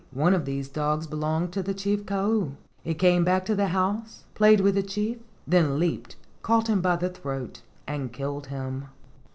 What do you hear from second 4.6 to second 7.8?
the chief, then leaped, caught him by the throat